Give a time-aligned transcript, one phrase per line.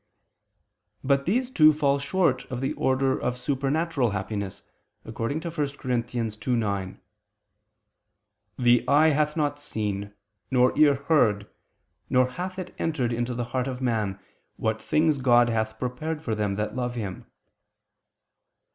[1.03, 4.63] But these two fall short of the order of supernatural happiness,
[5.05, 5.91] according to 1 Cor.
[5.91, 6.97] 2:9:
[8.57, 10.11] "The eye hath not seen,
[10.49, 11.47] nor ear heard,
[12.09, 14.17] neither hath it entered into the heart of man,
[14.57, 17.27] what things God hath prepared for them that love Him."